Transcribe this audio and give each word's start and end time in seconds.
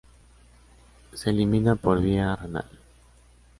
Se 1.13 1.29
elimina 1.29 1.75
por 1.75 2.01
vía 2.01 2.35
renal. 2.35 2.65